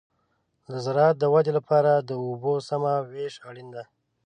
[0.69, 3.83] د زراعت د ودې لپاره د اوبو سمه وېش اړین دی.